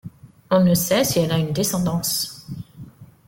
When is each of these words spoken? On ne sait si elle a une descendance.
On 0.49 0.63
ne 0.63 0.73
sait 0.73 1.03
si 1.03 1.19
elle 1.19 1.31
a 1.31 1.37
une 1.37 1.53
descendance. 1.53 2.47